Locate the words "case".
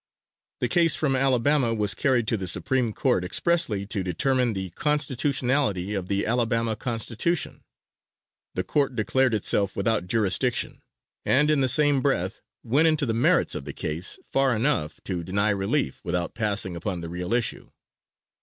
0.67-0.95, 13.73-14.17